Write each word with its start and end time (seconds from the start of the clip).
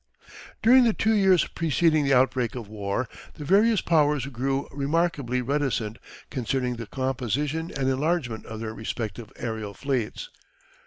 During 0.63 0.83
the 0.83 0.93
two 0.95 1.13
years 1.13 1.45
preceding 1.49 2.03
the 2.05 2.13
outbreak 2.15 2.55
of 2.55 2.67
war 2.67 3.07
the 3.35 3.45
various 3.45 3.81
Powers 3.81 4.25
grew 4.25 4.67
remarkably 4.71 5.43
reticent 5.43 5.97
concerning 6.31 6.77
the 6.77 6.87
composition 6.87 7.71
and 7.77 7.87
enlargement 7.87 8.47
of 8.47 8.59
their 8.61 8.73
respective 8.73 9.31
aerial 9.35 9.75
fleets. 9.75 10.31